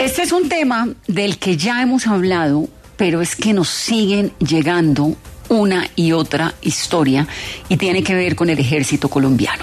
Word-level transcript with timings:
Este 0.00 0.22
es 0.22 0.32
un 0.32 0.48
tema 0.48 0.88
del 1.08 1.36
que 1.36 1.58
ya 1.58 1.82
hemos 1.82 2.06
hablado, 2.06 2.70
pero 2.96 3.20
es 3.20 3.36
que 3.36 3.52
nos 3.52 3.68
siguen 3.68 4.32
llegando 4.38 5.14
una 5.50 5.90
y 5.94 6.12
otra 6.12 6.54
historia 6.62 7.28
y 7.68 7.76
tiene 7.76 8.02
que 8.02 8.14
ver 8.14 8.34
con 8.34 8.48
el 8.48 8.58
ejército 8.58 9.10
colombiano. 9.10 9.62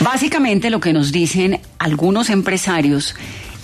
Básicamente 0.00 0.70
lo 0.70 0.80
que 0.80 0.92
nos 0.92 1.12
dicen 1.12 1.60
algunos 1.78 2.30
empresarios 2.30 3.14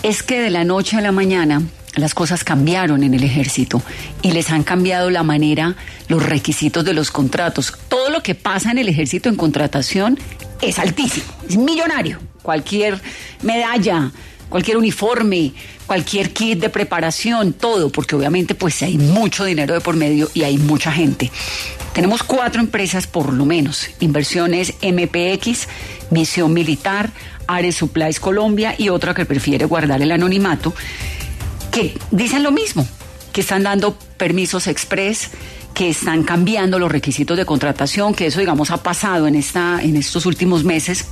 es 0.05 0.23
que 0.23 0.39
de 0.39 0.51
la 0.51 0.63
noche 0.63 0.97
a 0.97 1.01
la 1.01 1.11
mañana 1.11 1.61
las 1.97 2.15
cosas 2.15 2.45
cambiaron 2.45 3.03
en 3.03 3.13
el 3.13 3.25
ejército 3.25 3.83
y 4.23 4.31
les 4.31 4.51
han 4.51 4.63
cambiado 4.63 5.11
la 5.11 5.25
manera, 5.25 5.75
los 6.07 6.23
requisitos 6.23 6.85
de 6.85 6.95
los 6.95 7.11
contratos. 7.11 7.75
Todo 7.89 8.11
lo 8.11 8.23
que 8.23 8.37
pasa 8.37 8.71
en 8.71 8.79
el 8.79 8.89
ejército 8.89 9.29
en 9.29 9.35
contratación 9.35 10.21
es 10.63 10.79
altísimo, 10.79 11.27
es 11.49 11.57
millonario. 11.57 12.21
Cualquier 12.43 13.01
medalla, 13.43 14.13
cualquier 14.55 14.77
uniforme, 14.77 15.53
cualquier 15.85 16.33
kit 16.33 16.61
de 16.61 16.69
preparación, 16.69 17.55
todo, 17.55 17.91
porque 17.91 18.15
obviamente 18.15 18.55
pues 18.55 18.81
hay 18.85 18.99
mucho 18.99 19.45
dinero 19.45 19.75
de 19.75 19.81
por 19.81 19.97
medio 19.97 20.31
y 20.33 20.45
hay 20.45 20.59
mucha 20.59 20.93
gente. 20.93 21.33
Tenemos 21.93 22.23
cuatro 22.23 22.61
empresas 22.61 23.09
por 23.09 23.33
lo 23.33 23.47
menos, 23.47 23.91
Inversiones 23.99 24.75
MPX, 24.81 25.67
Misión 26.11 26.53
Militar, 26.53 27.11
Ares 27.49 27.75
Supplies 27.75 28.21
Colombia 28.21 28.77
y 28.79 28.91
otra 28.91 29.13
que 29.13 29.25
prefiere 29.25 29.65
guardar 29.65 30.01
el 30.03 30.13
anonimato 30.13 30.73
que 31.73 31.99
dicen 32.13 32.45
lo 32.45 32.53
mismo, 32.53 32.87
que 33.33 33.41
están 33.41 33.65
dando 33.65 33.99
permisos 34.17 34.69
express, 34.69 35.31
que 35.75 35.89
están 35.89 36.23
cambiando 36.23 36.79
los 36.79 36.93
requisitos 36.93 37.37
de 37.37 37.45
contratación, 37.45 38.15
que 38.15 38.27
eso 38.27 38.39
digamos 38.39 38.71
ha 38.71 38.85
pasado 38.85 39.27
en 39.27 39.35
esta 39.35 39.83
en 39.83 39.97
estos 39.97 40.27
últimos 40.27 40.63
meses 40.63 41.07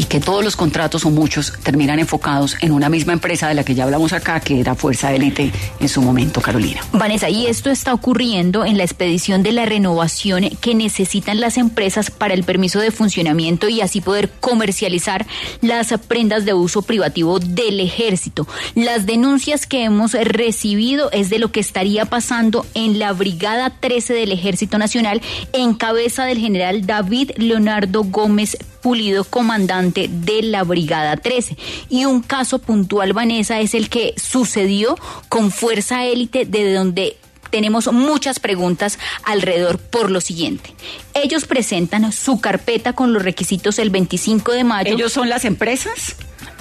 y 0.00 0.04
que 0.04 0.18
todos 0.18 0.42
los 0.42 0.56
contratos 0.56 1.04
o 1.04 1.10
muchos 1.10 1.52
terminan 1.62 1.98
enfocados 1.98 2.56
en 2.62 2.72
una 2.72 2.88
misma 2.88 3.12
empresa 3.12 3.48
de 3.48 3.54
la 3.54 3.64
que 3.64 3.74
ya 3.74 3.84
hablamos 3.84 4.14
acá, 4.14 4.40
que 4.40 4.58
era 4.58 4.74
Fuerza 4.74 5.12
Élite 5.12 5.52
en 5.78 5.88
su 5.90 6.00
momento, 6.00 6.40
Carolina. 6.40 6.80
Vanessa, 6.92 7.28
y 7.28 7.46
esto 7.46 7.68
está 7.68 7.92
ocurriendo 7.92 8.64
en 8.64 8.78
la 8.78 8.84
expedición 8.84 9.42
de 9.42 9.52
la 9.52 9.66
renovación 9.66 10.48
que 10.62 10.74
necesitan 10.74 11.38
las 11.38 11.58
empresas 11.58 12.10
para 12.10 12.32
el 12.32 12.44
permiso 12.44 12.80
de 12.80 12.92
funcionamiento 12.92 13.68
y 13.68 13.82
así 13.82 14.00
poder 14.00 14.30
comercializar 14.40 15.26
las 15.60 15.92
prendas 16.08 16.46
de 16.46 16.54
uso 16.54 16.80
privativo 16.80 17.38
del 17.38 17.78
ejército. 17.78 18.48
Las 18.74 19.04
denuncias 19.04 19.66
que 19.66 19.84
hemos 19.84 20.12
recibido 20.12 21.10
es 21.10 21.28
de 21.28 21.38
lo 21.38 21.52
que 21.52 21.60
estaría 21.60 22.06
pasando 22.06 22.64
en 22.72 22.98
la 22.98 23.12
Brigada 23.12 23.68
13 23.68 24.14
del 24.14 24.32
Ejército 24.32 24.78
Nacional 24.78 25.20
en 25.52 25.74
cabeza 25.74 26.24
del 26.24 26.38
general 26.38 26.86
David 26.86 27.32
Leonardo 27.36 28.02
Gómez 28.04 28.56
Pulido, 28.80 29.24
comandante 29.24 30.08
de 30.10 30.42
la 30.42 30.64
Brigada 30.64 31.16
13. 31.16 31.56
Y 31.88 32.04
un 32.04 32.22
caso 32.22 32.58
puntual, 32.58 33.12
Vanessa, 33.12 33.60
es 33.60 33.74
el 33.74 33.88
que 33.88 34.14
sucedió 34.16 34.96
con 35.28 35.50
Fuerza 35.50 36.04
Élite, 36.04 36.44
de 36.44 36.72
donde 36.72 37.16
tenemos 37.50 37.92
muchas 37.92 38.40
preguntas 38.40 38.98
alrededor 39.24 39.78
por 39.78 40.10
lo 40.10 40.20
siguiente. 40.20 40.74
Ellos 41.14 41.44
presentan 41.44 42.10
su 42.12 42.40
carpeta 42.40 42.92
con 42.92 43.12
los 43.12 43.22
requisitos 43.22 43.78
el 43.78 43.90
25 43.90 44.52
de 44.52 44.64
mayo. 44.64 44.94
¿Ellos 44.94 45.12
son 45.12 45.28
las 45.28 45.44
empresas? 45.44 46.16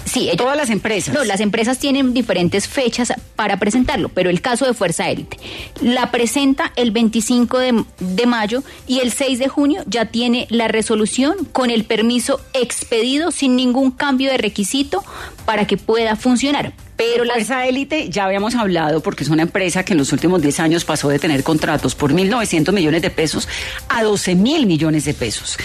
Sí, 0.09 0.29
todas 0.37 0.57
las 0.57 0.71
empresas. 0.71 1.13
No, 1.13 1.23
las 1.23 1.39
empresas 1.39 1.77
tienen 1.77 2.15
diferentes 2.15 2.67
fechas 2.67 3.13
para 3.35 3.57
presentarlo, 3.57 4.09
pero 4.09 4.31
el 4.31 4.41
caso 4.41 4.65
de 4.65 4.73
Fuerza 4.73 5.07
Élite 5.07 5.37
la 5.81 6.09
presenta 6.09 6.73
el 6.75 6.89
25 6.89 7.59
de, 7.59 7.85
de, 7.99 8.25
mayo 8.25 8.63
y 8.87 9.01
el 9.01 9.11
6 9.11 9.37
de 9.37 9.47
junio 9.47 9.83
ya 9.85 10.05
tiene 10.05 10.47
la 10.49 10.67
resolución 10.67 11.45
con 11.51 11.69
el 11.69 11.83
permiso 11.83 12.41
expedido 12.53 13.29
sin 13.29 13.55
ningún 13.55 13.91
cambio 13.91 14.31
de 14.31 14.37
requisito 14.37 15.03
para 15.45 15.67
que 15.67 15.77
pueda 15.77 16.15
funcionar. 16.15 16.73
Pero 16.99 17.23
la 17.23 17.65
Élite 17.65 18.09
ya 18.09 18.25
habíamos 18.25 18.55
hablado 18.55 18.99
porque 18.99 19.23
es 19.23 19.29
una 19.29 19.43
empresa 19.43 19.85
que 19.85 19.93
en 19.93 19.99
los 19.99 20.11
últimos 20.11 20.41
10 20.41 20.59
años 20.59 20.83
pasó 20.83 21.07
de 21.07 21.17
tener 21.17 21.43
contratos 21.43 21.95
por 21.95 22.11
1.900 22.11 22.73
millones 22.73 23.01
de 23.01 23.09
pesos 23.09 23.47
a 23.87 24.03
12 24.03 24.35
mil 24.35 24.65
millones 24.65 25.05
de 25.05 25.13
pesos. 25.13 25.57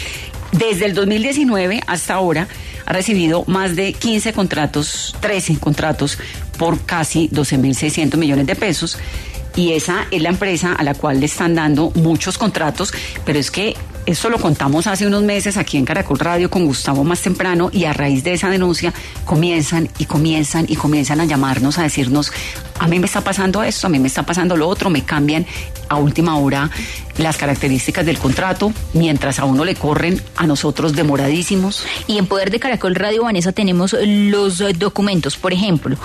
Desde 0.53 0.87
el 0.87 0.95
2019 0.95 1.83
hasta 1.89 2.15
ahora 2.15 2.47
ha 2.87 2.93
recibido 2.93 3.43
más 3.49 3.75
de 3.75 3.95
15 3.95 4.33
contratos, 4.33 5.17
13 5.19 5.59
contratos 5.59 6.19
por 6.57 6.87
casi 6.87 7.29
12.600 7.31 8.17
millones 8.17 8.47
de 8.47 8.55
pesos. 8.55 8.97
Y 9.57 9.73
esa 9.73 10.07
es 10.13 10.23
la 10.23 10.29
empresa 10.29 10.73
a 10.73 10.85
la 10.85 10.95
cual 10.95 11.19
le 11.19 11.27
están 11.27 11.57
dando 11.57 11.91
muchos 11.97 12.39
contratos, 12.39 12.95
pero 13.25 13.41
es 13.41 13.51
que 13.51 13.75
esto 14.07 14.29
lo 14.29 14.39
contamos 14.39 14.87
hace 14.87 15.07
unos 15.07 15.23
meses 15.23 15.57
aquí 15.57 15.79
en 15.79 15.85
Caracol 15.85 16.19
Radio 16.19 16.51
con 16.51 16.67
Gustavo 16.67 17.05
más 17.05 17.23
temprano 17.23 17.71
y 17.73 17.85
a 17.85 17.93
raíz 17.93 18.23
de 18.23 18.35
esa 18.35 18.51
denuncia 18.51 18.93
comienzan 19.25 19.89
y 19.99 20.05
comienzan 20.05 20.67
y 20.69 20.77
comienzan 20.77 21.21
a 21.21 21.25
llamarnos 21.25 21.79
a 21.79 21.83
decirnos, 21.83 22.33
a 22.79 22.87
mí 22.87 22.99
me 22.99 23.07
está 23.07 23.23
pasando 23.23 23.63
esto, 23.63 23.87
a 23.87 23.91
mí 23.91 23.99
me 23.99 24.09
está 24.09 24.25
pasando 24.25 24.57
lo 24.57 24.69
otro, 24.69 24.91
me 24.91 25.05
cambian 25.05 25.47
a 25.89 25.97
última 25.97 26.37
hora 26.39 26.71
las 27.19 27.37
características 27.37 28.05
del 28.05 28.19
contrato, 28.19 28.73
mientras 28.93 29.39
a 29.39 29.45
uno 29.45 29.65
le 29.65 29.77
corren, 29.77 30.21
a 30.37 30.47
nosotros 30.47 30.95
demoradísimos. 30.95 31.87
Y 32.07 32.19
en 32.19 32.27
Poder 32.27 32.51
de 32.51 32.59
Caracol 32.59 32.97
Radio, 32.97 33.23
Vanessa, 33.23 33.53
tenemos 33.53 33.95
los 34.03 34.63
documentos. 34.79 35.37
Por 35.37 35.53
ejemplo, 35.53 35.97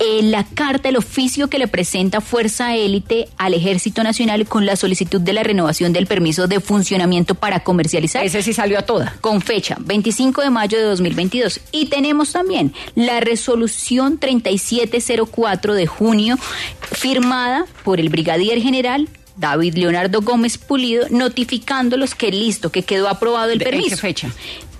eh, 0.00 0.22
la 0.22 0.44
carta, 0.44 0.88
el 0.88 0.96
oficio 0.96 1.48
que 1.48 1.58
le 1.58 1.68
presenta 1.68 2.22
Fuerza 2.22 2.74
Élite 2.74 3.28
al 3.36 3.52
Ejército 3.52 4.02
Nacional 4.02 4.46
con 4.46 4.64
la 4.64 4.76
solicitud 4.76 5.20
de 5.20 5.34
la 5.34 5.42
renovación 5.42 5.92
del 5.92 6.06
permiso 6.06 6.48
de 6.48 6.60
funcionamiento 6.60 7.34
para 7.44 7.60
comercializar. 7.60 8.24
Ese 8.24 8.42
sí 8.42 8.54
salió 8.54 8.78
a 8.78 8.82
toda. 8.82 9.18
Con 9.20 9.42
fecha 9.42 9.76
25 9.78 10.40
de 10.40 10.48
mayo 10.48 10.78
de 10.78 10.84
2022. 10.84 11.60
Y 11.72 11.86
tenemos 11.86 12.32
también 12.32 12.72
la 12.94 13.20
resolución 13.20 14.16
3704 14.16 15.74
de 15.74 15.86
junio, 15.86 16.38
firmada 16.90 17.66
por 17.84 18.00
el 18.00 18.08
brigadier 18.08 18.62
general 18.62 19.10
David 19.36 19.74
Leonardo 19.74 20.22
Gómez 20.22 20.56
Pulido, 20.56 21.06
notificándolos 21.10 22.14
que 22.14 22.30
listo, 22.30 22.72
que 22.72 22.82
quedó 22.82 23.10
aprobado 23.10 23.50
el 23.52 23.58
permiso. 23.58 23.90
¿De 23.90 23.96
qué 23.96 24.00
fecha? 24.00 24.30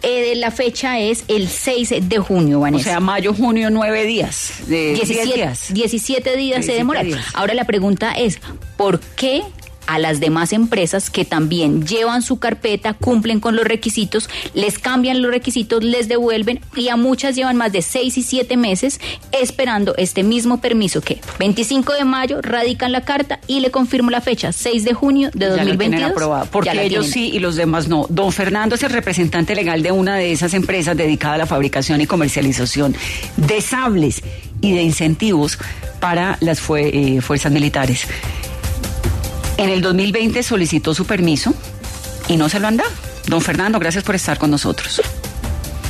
Eh, 0.01 0.33
la 0.37 0.51
fecha 0.51 0.99
es 0.99 1.25
el 1.29 1.51
6 1.51 2.09
de 2.09 2.19
junio, 2.19 2.61
Vanessa. 2.61 2.89
O 2.89 2.93
sea, 2.93 3.01
mayo, 3.01 3.35
junio, 3.35 3.69
nueve 3.69 4.07
días. 4.07 4.55
De 4.67 4.95
17 4.95 5.35
días. 5.35 5.67
17 5.69 6.37
días 6.39 6.65
se 6.65 6.73
demora. 6.73 7.03
Ahora 7.35 7.53
la 7.53 7.65
pregunta 7.65 8.13
es, 8.13 8.39
¿por 8.79 9.01
qué 9.01 9.43
a 9.87 9.99
las 9.99 10.21
demás 10.21 10.53
empresas 10.53 11.11
que 11.11 11.25
también 11.25 11.87
llevan 11.87 12.23
su 12.23 12.39
carpeta, 12.39 12.95
cumplen 12.95 13.41
con 13.41 13.57
los 13.57 13.65
requisitos, 13.65 14.29
les 14.55 14.79
cambian 14.79 15.23
los 15.23 15.31
requisitos, 15.31 15.83
les 15.83 16.09
devuelven 16.09 16.61
y 16.77 16.89
a 16.89 16.97
muchas 16.97 17.37
llevan 17.37 17.57
más 17.57 17.73
de 17.73 17.83
seis 17.83 18.17
y 18.19 18.23
siete 18.23 18.57
meses 18.57 19.01
esperando 19.33 19.95
este 19.97 20.23
mismo 20.23 20.61
permiso 20.61 21.01
que 21.01 21.21
25 21.39 21.93
de 21.93 22.05
mayo 22.05 22.41
radican 22.43 22.93
la 22.93 23.03
carta 23.03 23.41
y 23.47 23.61
le 23.61 23.71
confirmo 23.71 24.11
la 24.11 24.21
fecha, 24.21 24.53
6 24.53 24.85
de 24.85 24.95
junio 24.95 25.31
de 25.35 25.47
2022. 25.47 26.01
Ya 26.01 26.07
aprobado, 26.09 26.47
porque 26.51 26.83
ellos 26.85 27.07
sí 27.07 27.31
y 27.33 27.39
los 27.39 27.57
demás 27.57 27.89
no. 27.89 28.07
Don 28.09 28.33
Fernando 28.33 28.75
es 28.75 28.83
el 28.83 28.91
representante 28.91 29.55
legal 29.55 29.83
de 29.83 29.93
una 29.93 30.17
de 30.17 30.33
esas 30.33 30.55
empresas 30.55 30.97
dedicada 30.97 31.35
a 31.35 31.39
la 31.39 31.47
fabricación 31.47 32.01
y 32.01 32.07
comercialización 32.07 32.95
de 33.37 33.61
sables 33.61 34.23
y 34.61 34.73
de 34.75 34.83
incentivos 34.83 35.59
para 36.01 36.39
las 36.41 36.63
eh, 36.77 37.21
fuerzas 37.21 37.53
militares. 37.53 38.07
En 39.57 39.71
el 39.71 39.81
2020 39.81 40.43
solicitó 40.43 40.95
su 40.95 41.07
permiso 41.07 41.55
y 42.29 42.37
no 42.37 42.49
se 42.49 42.59
lo 42.59 42.67
han 42.67 42.77
dado. 42.77 42.91
Don 43.29 43.41
Fernando, 43.41 43.79
gracias 43.79 44.03
por 44.05 44.15
estar 44.15 44.37
con 44.39 44.51
nosotros. 44.51 45.01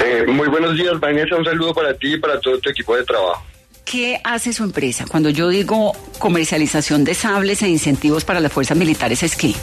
Eh, 0.04 0.24
muy 0.26 0.48
buenos 0.48 0.76
días, 0.76 1.00
Vanessa. 1.00 1.36
Un 1.36 1.44
saludo 1.44 1.72
para 1.72 1.94
ti 1.94 2.14
y 2.14 2.18
para 2.18 2.38
todo 2.40 2.58
tu 2.58 2.70
equipo 2.70 2.94
de 2.94 3.04
trabajo. 3.04 3.44
¿Qué 3.84 4.20
hace 4.22 4.52
su 4.52 4.64
empresa? 4.64 5.06
Cuando 5.08 5.30
yo 5.30 5.48
digo 5.48 5.92
comercialización 6.18 7.04
de 7.04 7.14
sables 7.14 7.62
e 7.62 7.68
incentivos 7.68 8.24
para 8.24 8.40
las 8.40 8.52
fuerzas 8.52 8.76
militares, 8.76 9.22
¿es 9.22 9.36
qué? 9.36 9.54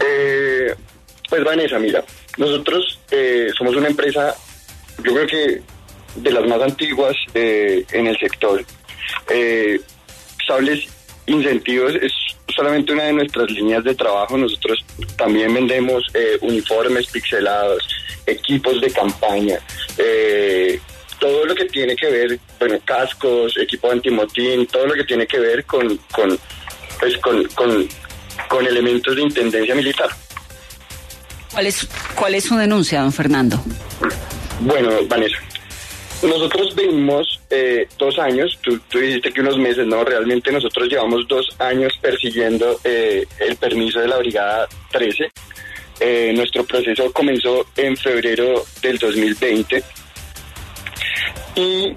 Eh, 0.00 0.74
pues 1.28 1.44
Vanessa, 1.44 1.78
mira, 1.78 2.02
nosotros 2.36 3.00
eh, 3.10 3.48
somos 3.56 3.76
una 3.76 3.88
empresa, 3.88 4.34
yo 5.04 5.14
creo 5.14 5.26
que 5.26 5.62
de 6.16 6.30
las 6.32 6.46
más 6.46 6.60
antiguas 6.62 7.14
en 7.34 8.06
el 8.06 8.18
sector. 8.18 8.64
sables 10.46 10.88
incentivos 11.28 11.94
es 12.00 12.12
solamente 12.54 12.92
una 12.92 13.04
de 13.04 13.12
nuestras 13.12 13.50
líneas 13.50 13.84
de 13.84 13.94
trabajo. 13.94 14.36
Nosotros 14.36 14.84
también 15.16 15.54
vendemos 15.54 16.04
eh, 16.14 16.38
uniformes 16.40 17.06
pixelados, 17.06 17.86
equipos 18.26 18.80
de 18.80 18.90
campaña, 18.90 19.58
eh, 19.96 20.80
todo 21.18 21.44
lo 21.44 21.54
que 21.54 21.64
tiene 21.66 21.96
que 21.96 22.08
ver, 22.08 22.38
bueno, 22.58 22.78
cascos, 22.84 23.56
equipo 23.56 23.90
antimotín, 23.90 24.66
todo 24.66 24.86
lo 24.86 24.94
que 24.94 25.04
tiene 25.04 25.26
que 25.26 25.38
ver 25.38 25.64
con, 25.64 25.96
con, 26.12 26.38
pues, 27.00 27.16
con, 27.18 27.44
con, 27.48 27.88
con 28.48 28.66
elementos 28.66 29.16
de 29.16 29.22
intendencia 29.22 29.74
militar. 29.74 30.10
¿Cuál 31.52 31.66
es, 31.66 31.88
¿Cuál 32.14 32.34
es 32.34 32.44
su 32.44 32.56
denuncia, 32.56 33.00
don 33.00 33.12
Fernando? 33.12 33.60
Bueno, 34.60 34.90
Vanessa, 35.08 35.38
nosotros 36.22 36.74
venimos 36.74 37.40
eh, 37.50 37.86
dos 37.98 38.18
años, 38.18 38.58
tú, 38.62 38.78
tú, 38.88 38.98
dijiste 38.98 39.32
que 39.32 39.40
unos 39.40 39.58
meses, 39.58 39.86
no, 39.86 40.04
realmente 40.04 40.50
nosotros 40.50 40.88
llevamos 40.88 41.26
dos 41.28 41.48
años 41.58 41.92
persiguiendo 42.00 42.78
eh, 42.84 43.26
el 43.38 43.56
permiso 43.56 44.00
de 44.00 44.08
la 44.08 44.18
Brigada 44.18 44.68
13. 44.90 45.30
Eh, 46.00 46.32
nuestro 46.36 46.64
proceso 46.64 47.12
comenzó 47.12 47.66
en 47.76 47.96
febrero 47.96 48.64
del 48.82 48.98
2020 48.98 49.82
y 51.56 51.92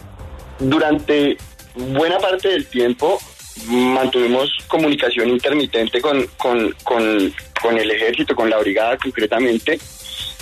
durante 0.59 1.37
buena 1.75 2.17
parte 2.17 2.49
del 2.49 2.65
tiempo 2.65 3.19
mantuvimos 3.67 4.49
comunicación 4.67 5.29
intermitente 5.29 6.01
con, 6.01 6.25
con, 6.37 6.75
con, 6.83 7.33
con 7.61 7.77
el 7.77 7.91
ejército, 7.91 8.35
con 8.35 8.49
la 8.49 8.57
brigada 8.57 8.97
concretamente, 8.97 9.79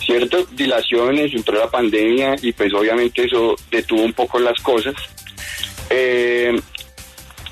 ¿cierto? 0.09 0.43
Dilaciones, 0.51 1.31
entró 1.35 1.59
la 1.59 1.69
pandemia 1.69 2.35
y 2.41 2.51
pues 2.51 2.73
obviamente 2.73 3.25
eso 3.25 3.55
detuvo 3.69 4.01
un 4.01 4.13
poco 4.13 4.39
las 4.39 4.59
cosas. 4.59 4.95
Eh, 5.91 6.59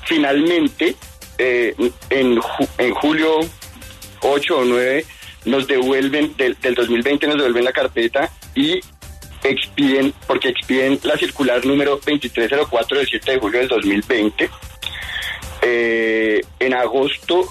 finalmente, 0.06 0.96
eh, 1.38 1.72
en, 2.10 2.40
en 2.78 2.94
julio 2.94 3.38
8 4.22 4.58
o 4.58 4.64
9 4.64 5.04
nos 5.44 5.68
devuelven, 5.68 6.36
del, 6.36 6.56
del 6.60 6.74
2020 6.74 7.28
nos 7.28 7.36
devuelven 7.36 7.64
la 7.64 7.72
carpeta 7.72 8.28
y 8.56 8.80
expiden, 9.44 10.12
porque 10.26 10.48
expiden 10.48 10.98
la 11.04 11.16
circular 11.16 11.64
número 11.64 11.92
2304 12.04 12.98
del 12.98 13.06
7 13.06 13.30
de 13.32 13.38
julio 13.38 13.58
del 13.60 13.68
2020. 13.68 14.50
Eh, 15.62 16.40
en 16.58 16.74
agosto, 16.74 17.44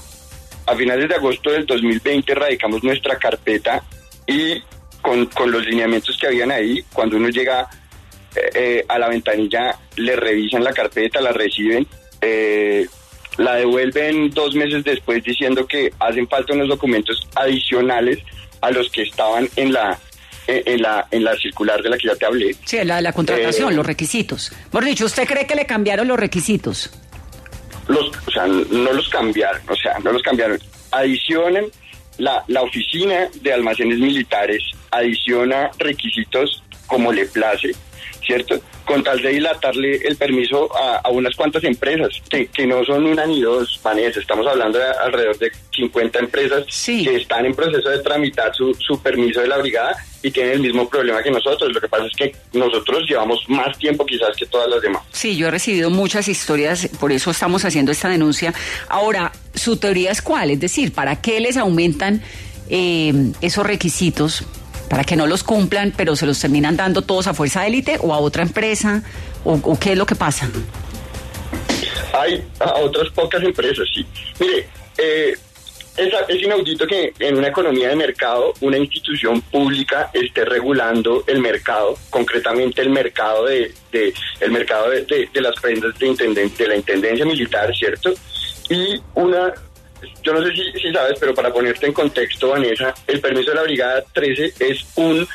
a 0.65 0.75
finales 0.75 1.07
de 1.07 1.15
agosto 1.15 1.49
del 1.49 1.65
2020, 1.65 2.35
radicamos 2.35 2.83
nuestra 2.83 3.17
carpeta 3.17 3.81
y 4.27 4.61
con, 5.07 5.25
con 5.27 5.51
los 5.51 5.65
lineamientos 5.65 6.17
que 6.17 6.27
habían 6.27 6.51
ahí, 6.51 6.83
cuando 6.91 7.15
uno 7.15 7.29
llega 7.29 7.67
eh, 8.35 8.49
eh, 8.53 8.85
a 8.89 8.99
la 8.99 9.07
ventanilla, 9.07 9.73
le 9.95 10.15
revisan 10.17 10.63
la 10.63 10.73
carpeta, 10.73 11.21
la 11.21 11.31
reciben, 11.31 11.87
eh, 12.21 12.85
la 13.37 13.55
devuelven 13.55 14.31
dos 14.31 14.53
meses 14.53 14.83
después 14.83 15.23
diciendo 15.23 15.65
que 15.65 15.91
hacen 15.99 16.27
falta 16.27 16.53
unos 16.53 16.67
documentos 16.67 17.25
adicionales 17.35 18.19
a 18.59 18.71
los 18.71 18.89
que 18.91 19.03
estaban 19.03 19.47
en 19.55 19.71
la 19.71 19.97
en 20.49 20.81
la, 20.81 21.05
en 21.11 21.25
la 21.25 21.35
circular 21.35 21.81
de 21.83 21.89
la 21.89 21.97
que 21.97 22.07
ya 22.07 22.15
te 22.15 22.25
hablé. 22.25 22.55
Sí, 22.63 22.77
la, 22.85 23.01
la 23.01 23.11
contratación, 23.11 23.73
Eh, 23.73 23.75
los 23.75 23.85
requisitos. 23.85 24.53
Por 24.71 24.85
dicho, 24.85 25.05
¿usted 25.05 25.27
cree 25.27 25.45
que 25.45 25.55
le 25.55 25.65
cambiaron 25.65 26.07
los 26.07 26.17
requisitos? 26.17 26.89
los, 27.87 28.11
o 28.27 28.31
sea, 28.31 28.45
no 28.47 28.93
los 28.93 29.09
cambiaron, 29.09 29.61
o 29.69 29.75
sea, 29.75 29.99
no 29.99 30.11
los 30.11 30.21
cambiaron. 30.21 30.57
Adicionan 30.91 31.65
la, 32.17 32.43
la 32.47 32.61
oficina 32.61 33.27
de 33.41 33.53
almacenes 33.53 33.99
militares, 33.99 34.63
adiciona 34.91 35.69
requisitos 35.77 36.63
como 36.87 37.11
le 37.11 37.25
place, 37.25 37.71
¿cierto? 38.25 38.59
Con 38.85 39.03
tal 39.03 39.21
de 39.21 39.29
dilatarle 39.29 39.97
el 40.07 40.15
permiso 40.15 40.69
a, 40.75 40.97
a 41.03 41.09
unas 41.09 41.35
cuantas 41.35 41.63
empresas, 41.65 42.09
que, 42.29 42.47
que 42.47 42.65
no 42.65 42.83
son 42.85 43.05
una 43.05 43.25
ni 43.25 43.41
dos, 43.41 43.79
Vanessa, 43.83 44.19
estamos 44.21 44.47
hablando 44.47 44.79
de 44.79 44.85
alrededor 45.03 45.37
de 45.37 45.51
50 45.75 46.19
empresas 46.19 46.63
Sí. 46.69 47.03
que 47.03 47.17
están 47.17 47.45
en 47.45 47.53
proceso 47.53 47.89
de 47.89 47.99
tramitar 47.99 48.55
su, 48.55 48.73
su 48.75 49.01
permiso 49.01 49.41
de 49.41 49.47
la 49.49 49.57
brigada 49.57 49.95
y 50.23 50.31
tienen 50.31 50.53
el 50.53 50.59
mismo 50.61 50.87
problema 50.89 51.21
que 51.21 51.29
nosotros. 51.31 51.71
Lo 51.73 51.81
que 51.81 51.89
pasa 51.89 52.05
es 52.05 52.15
que 52.15 52.33
nosotros 52.53 53.03
llevamos 53.09 53.43
más 53.49 53.77
tiempo 53.77 54.05
quizás 54.05 54.35
que 54.37 54.45
todas 54.45 54.69
las 54.69 54.81
demás. 54.81 55.03
Sí, 55.11 55.35
yo 55.35 55.47
he 55.47 55.51
recibido 55.51 55.89
muchas 55.89 56.29
historias, 56.29 56.87
por 56.99 57.11
eso 57.11 57.31
estamos 57.31 57.65
haciendo 57.65 57.91
esta 57.91 58.07
denuncia. 58.07 58.53
Ahora, 58.87 59.33
¿su 59.53 59.75
teoría 59.77 60.11
es 60.11 60.21
cuál? 60.21 60.49
Es 60.51 60.61
decir, 60.61 60.93
¿para 60.93 61.21
qué 61.21 61.39
les 61.41 61.57
aumentan 61.57 62.21
eh, 62.69 63.13
esos 63.41 63.65
requisitos? 63.65 64.43
¿Para 64.89 65.03
que 65.03 65.15
no 65.15 65.27
los 65.27 65.43
cumplan, 65.43 65.93
pero 65.95 66.15
se 66.15 66.25
los 66.25 66.39
terminan 66.39 66.77
dando 66.77 67.01
todos 67.01 67.27
a 67.27 67.33
Fuerza 67.33 67.65
Élite 67.67 67.97
o 68.01 68.13
a 68.13 68.19
otra 68.19 68.43
empresa? 68.43 69.03
¿O, 69.43 69.77
qué 69.79 69.91
es 69.93 69.97
lo 69.97 70.05
que 70.05 70.15
pasa? 70.15 70.49
Hay 72.13 72.43
a 72.59 72.73
otras 72.75 73.09
pocas 73.11 73.43
empresas, 73.43 73.85
sí. 73.93 74.05
Mire, 74.39 74.67
eh, 74.97 75.35
es, 75.97 76.13
es 76.27 76.41
inaudito 76.43 76.85
que 76.87 77.13
en 77.19 77.37
una 77.37 77.47
economía 77.49 77.89
de 77.89 77.95
mercado 77.95 78.53
una 78.61 78.77
institución 78.77 79.41
pública 79.41 80.09
esté 80.13 80.45
regulando 80.45 81.23
el 81.27 81.39
mercado, 81.39 81.95
concretamente 82.09 82.81
el 82.81 82.89
mercado 82.89 83.45
de, 83.45 83.73
el 84.39 84.51
mercado 84.51 84.89
de, 84.89 85.05
de- 85.33 85.41
las 85.41 85.55
prendas 85.59 85.97
de, 85.99 86.07
de 86.57 86.67
la 86.67 86.75
intendencia 86.75 87.25
militar, 87.25 87.73
¿cierto? 87.75 88.13
Y 88.69 88.99
una, 89.15 89.53
yo 90.23 90.33
no 90.33 90.43
sé 90.43 90.53
si, 90.53 90.71
si 90.79 90.91
sabes, 90.91 91.17
pero 91.19 91.33
para 91.33 91.51
ponerte 91.51 91.85
en 91.85 91.93
contexto, 91.93 92.49
Vanessa, 92.49 92.93
el 93.07 93.19
permiso 93.19 93.51
de 93.51 93.55
la 93.55 93.63
Brigada 93.63 94.03
13 94.13 94.53
es 94.59 94.85
un 94.95 95.27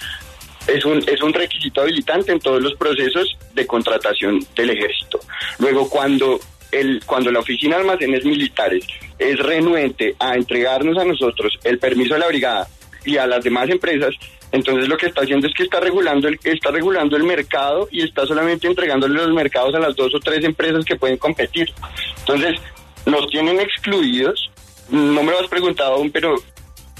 es 0.66 0.84
un, 0.84 1.02
es 1.08 1.20
un 1.20 1.32
requisito 1.32 1.80
habilitante 1.80 2.30
en 2.30 2.38
todos 2.38 2.62
los 2.62 2.74
procesos 2.74 3.36
de 3.54 3.66
contratación 3.66 4.46
del 4.54 4.70
ejército. 4.70 5.18
Luego, 5.58 5.88
cuando, 5.88 6.38
el, 6.70 7.02
cuando 7.04 7.32
la 7.32 7.40
Oficina 7.40 7.76
de 7.76 7.82
Almacenes 7.82 8.24
Militares 8.24 8.86
es 9.18 9.38
renuente 9.38 10.14
a 10.20 10.36
entregarnos 10.36 10.96
a 10.98 11.04
nosotros 11.04 11.58
el 11.64 11.78
permiso 11.78 12.14
de 12.14 12.20
la 12.20 12.28
brigada 12.28 12.68
y 13.04 13.16
a 13.16 13.26
las 13.26 13.42
demás 13.42 13.68
empresas, 13.70 14.14
entonces 14.52 14.86
lo 14.88 14.96
que 14.96 15.06
está 15.06 15.22
haciendo 15.22 15.48
es 15.48 15.54
que 15.54 15.64
está 15.64 15.80
regulando 15.80 16.28
el, 16.28 16.38
está 16.44 16.70
regulando 16.70 17.16
el 17.16 17.24
mercado 17.24 17.88
y 17.90 18.02
está 18.02 18.26
solamente 18.26 18.66
entregándole 18.66 19.14
los 19.14 19.32
mercados 19.32 19.74
a 19.74 19.80
las 19.80 19.96
dos 19.96 20.14
o 20.14 20.20
tres 20.20 20.44
empresas 20.44 20.84
que 20.84 20.96
pueden 20.96 21.16
competir. 21.16 21.72
Entonces, 22.18 22.60
nos 23.06 23.26
tienen 23.28 23.58
excluidos. 23.60 24.50
No 24.90 25.22
me 25.22 25.32
lo 25.32 25.40
has 25.40 25.48
preguntado 25.48 25.94
aún, 25.94 26.10
pero 26.10 26.36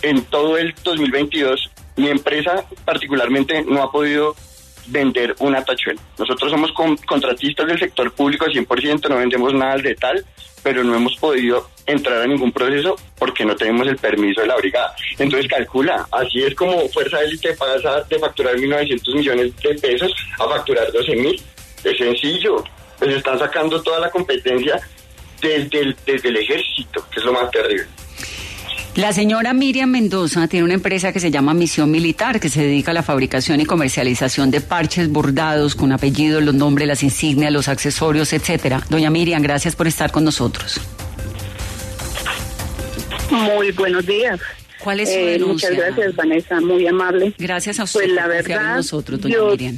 en 0.02 0.24
todo 0.24 0.56
el 0.58 0.74
2022 0.82 1.70
mi 1.96 2.08
empresa 2.08 2.64
particularmente 2.84 3.62
no 3.62 3.82
ha 3.82 3.90
podido 3.92 4.34
vender 4.86 5.34
una 5.38 5.62
tachuela. 5.64 6.00
Nosotros 6.18 6.50
somos 6.50 6.72
con- 6.72 6.96
contratistas 6.96 7.66
del 7.66 7.78
sector 7.78 8.12
público 8.12 8.44
al 8.46 8.52
100%, 8.52 9.08
no 9.08 9.16
vendemos 9.16 9.52
nada 9.54 9.76
de 9.76 9.94
tal, 9.94 10.24
pero 10.62 10.82
no 10.82 10.94
hemos 10.96 11.14
podido 11.16 11.68
entrar 11.86 12.22
a 12.22 12.26
ningún 12.26 12.52
proceso 12.52 12.96
porque 13.18 13.44
no 13.44 13.54
tenemos 13.56 13.86
el 13.88 13.96
permiso 13.96 14.40
de 14.40 14.46
la 14.46 14.56
brigada. 14.56 14.94
Entonces 15.18 15.48
calcula, 15.50 16.06
así 16.12 16.42
es 16.42 16.54
como 16.54 16.88
Fuerza 16.88 17.20
Élite 17.20 17.54
pasa 17.54 18.00
de 18.08 18.18
facturar 18.18 18.56
1.900 18.56 19.14
millones 19.14 19.56
de 19.56 19.74
pesos 19.74 20.12
a 20.38 20.48
facturar 20.48 20.90
12 20.92 21.14
mil. 21.16 21.40
Es 21.84 21.98
sencillo, 21.98 22.64
pues 22.98 23.16
están 23.16 23.38
sacando 23.38 23.82
toda 23.82 23.98
la 24.00 24.10
competencia 24.10 24.80
desde 25.42 25.80
el, 25.80 25.96
desde 26.06 26.28
el 26.28 26.36
ejército, 26.36 27.06
que 27.12 27.20
es 27.20 27.24
lo 27.26 27.32
más 27.32 27.50
terrible. 27.50 27.86
La 28.94 29.12
señora 29.14 29.54
Miriam 29.54 29.88
Mendoza 29.90 30.46
tiene 30.48 30.64
una 30.64 30.74
empresa 30.74 31.12
que 31.14 31.20
se 31.20 31.30
llama 31.30 31.54
Misión 31.54 31.90
Militar, 31.90 32.38
que 32.40 32.50
se 32.50 32.60
dedica 32.60 32.90
a 32.90 32.94
la 32.94 33.02
fabricación 33.02 33.58
y 33.60 33.64
comercialización 33.64 34.50
de 34.50 34.60
parches 34.60 35.08
bordados 35.10 35.74
con 35.74 35.92
apellidos, 35.92 36.42
los 36.42 36.54
nombres, 36.54 36.86
las 36.86 37.02
insignias, 37.02 37.50
los 37.52 37.68
accesorios, 37.68 38.34
etcétera. 38.34 38.82
Doña 38.90 39.08
Miriam, 39.10 39.40
gracias 39.42 39.74
por 39.76 39.86
estar 39.86 40.12
con 40.12 40.24
nosotros. 40.24 40.78
Muy 43.30 43.70
buenos 43.72 44.04
días. 44.04 44.38
¿Cuál 44.78 45.00
es 45.00 45.08
su 45.08 45.14
Eh, 45.18 45.24
denuncia? 45.38 45.70
muchas 45.70 45.86
gracias, 45.86 46.16
Vanessa, 46.16 46.60
muy 46.60 46.86
amable. 46.86 47.34
Gracias 47.38 47.80
a 47.80 47.84
usted 47.84 48.00
Pues 48.00 48.12
la 48.12 48.22
por 48.24 48.32
confiar 48.34 48.58
en 48.58 48.62
verdad, 48.64 48.76
nosotros, 48.76 49.20
doña 49.20 49.34
yo- 49.36 49.50
Miriam. 49.52 49.76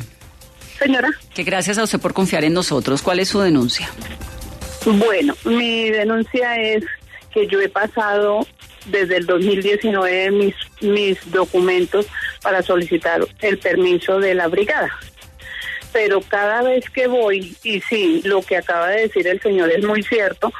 Señora, 0.78 1.10
Que 1.34 1.44
gracias 1.44 1.78
a 1.78 1.84
usted 1.84 2.00
por 2.00 2.14
confiar 2.14 2.42
en 2.42 2.52
nosotros. 2.52 3.00
¿Cuál 3.00 3.20
es 3.20 3.28
su 3.28 3.38
denuncia? 3.40 3.88
Bueno, 4.84 5.34
mi 5.44 5.90
denuncia 5.90 6.60
es 6.60 6.84
que 7.32 7.46
yo 7.46 7.60
he 7.60 7.68
pasado 7.68 8.46
desde 8.86 9.16
el 9.16 9.26
2019 9.26 10.30
mis, 10.30 10.54
mis 10.80 11.30
documentos 11.30 12.06
para 12.42 12.62
solicitar 12.62 13.26
el 13.40 13.58
permiso 13.58 14.20
de 14.20 14.34
la 14.34 14.48
brigada. 14.48 14.90
Pero 15.92 16.20
cada 16.20 16.62
vez 16.62 16.90
que 16.90 17.06
voy, 17.06 17.56
y 17.62 17.80
sí, 17.80 18.20
lo 18.24 18.42
que 18.42 18.56
acaba 18.56 18.88
de 18.88 19.02
decir 19.02 19.26
el 19.26 19.40
señor 19.40 19.70
es 19.70 19.84
muy 19.84 20.02
cierto, 20.02 20.52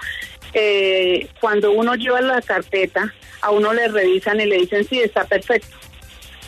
eh, 0.53 1.29
cuando 1.41 1.73
uno 1.73 1.97
lleva 1.97 2.21
la 2.21 2.41
carpeta, 2.41 3.13
a 3.41 3.51
uno 3.51 3.75
le 3.75 3.89
revisan 3.89 4.41
y 4.41 4.47
le 4.47 4.59
dicen, 4.59 4.85
sí, 4.85 5.01
está 5.01 5.25
perfecto. 5.25 5.77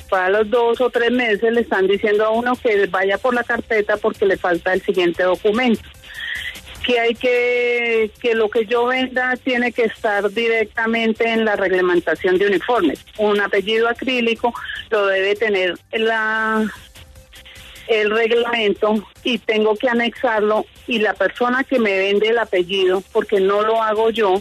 Para 0.09 0.31
los 0.31 0.49
dos 0.49 0.81
o 0.81 0.89
tres 0.89 1.11
meses 1.11 1.53
le 1.53 1.63
están 1.63 1.89
diciendo 1.89 2.25
a 2.25 2.31
uno 2.31 2.55
que 2.55 2.87
vaya 2.87 3.19
por 3.19 3.35
la 3.35 3.43
carpeta 3.43 3.97
porque 3.97 4.25
le 4.25 4.37
falta 4.37 4.73
el 4.73 4.81
siguiente 4.83 5.25
documento. 5.25 5.83
Que 6.87 7.01
hay 7.01 7.15
que, 7.15 8.13
que 8.21 8.37
lo 8.37 8.49
que 8.49 8.65
yo 8.67 8.87
venda 8.87 9.35
tiene 9.43 9.73
que 9.73 9.85
estar 9.85 10.31
directamente 10.31 11.29
en 11.29 11.45
la 11.45 11.57
reglamentación 11.57 12.39
de 12.39 12.47
uniformes. 12.47 13.05
Un 13.19 13.41
apellido 13.41 13.89
acrílico 13.89 14.55
lo 14.91 15.07
debe 15.07 15.35
tener 15.35 15.75
la, 15.91 16.65
el 17.89 18.11
reglamento 18.11 19.05
y 19.25 19.39
tengo 19.39 19.75
que 19.75 19.89
anexarlo 19.89 20.67
y 20.87 20.99
la 20.99 21.15
persona 21.15 21.65
que 21.65 21.79
me 21.79 21.99
vende 21.99 22.29
el 22.29 22.39
apellido, 22.39 23.03
porque 23.13 23.41
no 23.41 23.63
lo 23.63 23.83
hago 23.83 24.11
yo, 24.11 24.41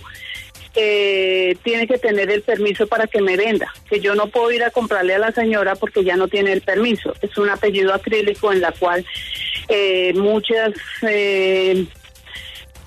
eh, 0.76 1.56
tiene 1.64 1.88
que 1.88 1.98
tener 1.98 2.30
el 2.30 2.42
permiso 2.42 2.86
para 2.88 3.08
que 3.08 3.22
me 3.22 3.38
venda, 3.38 3.74
que 3.90 4.02
yo 4.02 4.14
no 4.14 4.28
puedo 4.28 4.52
ir 4.52 4.64
a 4.64 4.72
comprarle 4.72 5.16
a 5.16 5.20
la 5.20 5.32
señora 5.32 5.76
porque 5.76 6.04
ya 6.04 6.18
no 6.18 6.28
tiene 6.28 6.52
el 6.52 6.62
permiso. 6.62 7.14
Es 7.22 7.38
un 7.38 7.50
apellido 7.50 7.94
acrílico 7.94 8.52
en 8.52 8.62
la 8.62 8.72
cual 8.74 9.06
eh, 9.70 10.14
muchas 10.16 10.74
eh, 11.02 11.86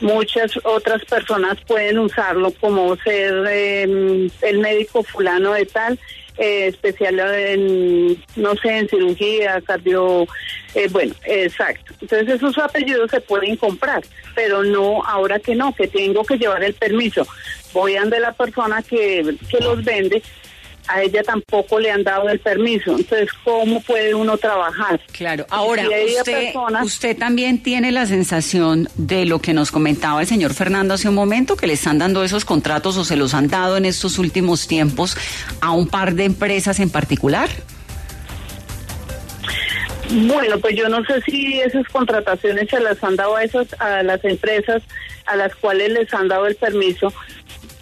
muchas 0.00 0.52
otras 0.64 1.04
personas 1.04 1.58
pueden 1.66 1.98
usarlo 1.98 2.52
como 2.60 2.96
ser 2.96 3.46
em, 3.48 4.30
el 4.42 4.58
médico 4.58 5.02
fulano 5.02 5.52
de 5.52 5.66
tal 5.66 5.98
eh, 6.38 6.68
especial 6.68 7.18
en, 7.18 8.22
no 8.36 8.54
sé, 8.54 8.78
en 8.78 8.88
cirugía, 8.88 9.60
cardio, 9.60 10.26
eh, 10.74 10.86
bueno, 10.88 11.12
exacto. 11.24 11.92
Entonces 12.00 12.36
esos 12.36 12.56
apellidos 12.58 13.10
se 13.10 13.20
pueden 13.20 13.56
comprar, 13.56 14.04
pero 14.36 14.62
no 14.62 15.02
ahora 15.04 15.40
que 15.40 15.56
no, 15.56 15.74
que 15.74 15.88
tengo 15.88 16.24
que 16.24 16.38
llevar 16.38 16.62
el 16.62 16.74
permiso. 16.74 17.26
Voy 17.72 17.96
a 17.96 18.04
de 18.04 18.20
la 18.20 18.32
persona 18.32 18.82
que, 18.82 19.36
que 19.50 19.58
los 19.58 19.82
vende 19.82 20.22
a 20.88 21.02
ella 21.02 21.22
tampoco 21.22 21.78
le 21.78 21.90
han 21.90 22.02
dado 22.02 22.28
el 22.28 22.40
permiso. 22.40 22.96
Entonces, 22.96 23.28
¿cómo 23.44 23.80
puede 23.82 24.14
uno 24.14 24.36
trabajar? 24.38 25.00
Claro, 25.12 25.46
ahora 25.50 25.84
usted, 26.18 26.54
usted 26.82 27.16
también 27.16 27.62
tiene 27.62 27.92
la 27.92 28.06
sensación 28.06 28.88
de 28.96 29.26
lo 29.26 29.40
que 29.40 29.52
nos 29.52 29.70
comentaba 29.70 30.22
el 30.22 30.26
señor 30.26 30.54
Fernando 30.54 30.94
hace 30.94 31.08
un 31.08 31.14
momento, 31.14 31.56
que 31.56 31.66
le 31.66 31.74
están 31.74 31.98
dando 31.98 32.24
esos 32.24 32.44
contratos 32.44 32.96
o 32.96 33.04
se 33.04 33.16
los 33.16 33.34
han 33.34 33.48
dado 33.48 33.76
en 33.76 33.84
estos 33.84 34.18
últimos 34.18 34.66
tiempos 34.66 35.16
a 35.60 35.72
un 35.72 35.86
par 35.88 36.14
de 36.14 36.24
empresas 36.24 36.80
en 36.80 36.90
particular. 36.90 37.48
Bueno, 40.10 40.58
pues 40.58 40.74
yo 40.74 40.88
no 40.88 41.04
sé 41.04 41.20
si 41.20 41.60
esas 41.60 41.86
contrataciones 41.88 42.70
se 42.70 42.80
las 42.80 43.02
han 43.04 43.14
dado 43.16 43.36
a, 43.36 43.44
esas, 43.44 43.66
a 43.78 44.02
las 44.02 44.24
empresas 44.24 44.82
a 45.26 45.36
las 45.36 45.54
cuales 45.56 45.92
les 45.92 46.14
han 46.14 46.28
dado 46.28 46.46
el 46.46 46.56
permiso. 46.56 47.12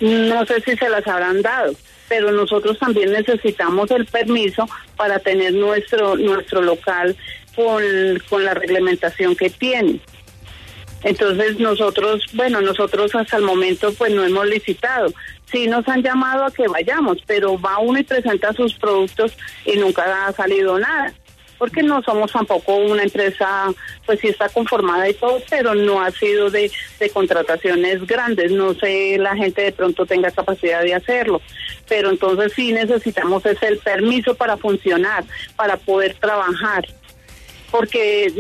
No 0.01 0.45
sé 0.45 0.61
si 0.63 0.77
se 0.77 0.89
las 0.89 1.07
habrán 1.07 1.41
dado 1.41 1.73
pero 2.09 2.33
nosotros 2.33 2.79
también 2.79 3.13
necesitamos 3.13 3.91
el 3.91 4.07
permiso 4.07 4.69
para 4.97 5.19
tener 5.19 5.55
nuestro 5.55 6.17
nuestro 6.17 6.63
local 6.63 7.17
con, 7.55 7.83
con 8.29 8.45
la 8.45 8.55
reglamentación 8.55 9.35
que 9.37 9.51
tiene. 9.51 10.01
Entonces 11.03 11.59
nosotros, 11.61 12.25
bueno, 12.33 12.61
nosotros 12.61 13.15
hasta 13.15 13.37
el 13.37 13.45
momento 13.45 13.93
pues 13.95 14.13
no 14.13 14.25
hemos 14.25 14.47
licitado. 14.47 15.13
Sí 15.51 15.69
nos 15.69 15.87
han 15.89 16.03
llamado 16.03 16.45
a 16.45 16.51
que 16.51 16.67
vayamos, 16.67 17.19
pero 17.27 17.61
va 17.61 17.79
uno 17.79 17.99
y 18.01 18.03
presenta 18.03 18.53
sus 18.53 18.75
productos 18.75 19.37
y 19.65 19.77
nunca 19.77 20.27
ha 20.27 20.33
salido 20.33 20.79
nada 20.79 21.15
porque 21.59 21.83
no 21.83 22.03
somos 22.03 22.33
tampoco 22.33 22.77
una 22.77 23.03
empresa, 23.03 23.73
pues 24.05 24.21
sí 24.21 24.29
está 24.29 24.49
conformada 24.49 25.09
y 25.09 25.15
todo, 25.15 25.41
pero 25.49 25.75
no 25.75 26.01
ha 26.01 26.11
sido 26.11 26.51
de, 26.51 26.71
de 26.99 27.11
contrataciones 27.11 28.07
grandes. 28.07 28.53
No 28.53 28.75
sé, 28.75 29.17
la 29.19 29.37
gente 29.37 29.63
de 29.63 29.73
pronto 29.73 30.07
tenga 30.07 30.31
capacidad 30.31 30.83
de 30.83 30.95
hacerlo, 30.95 31.41
pero 31.89 32.11
entonces 32.11 32.53
sí 32.55 32.73
necesitamos 32.73 33.45
ese 33.47 33.67
el 33.67 33.79
permiso 33.79 34.35
para 34.35 34.57
funcionar, 34.57 35.25
para 35.57 35.77
poder 35.77 36.15
trabajar 36.15 36.85
porque 37.71 38.33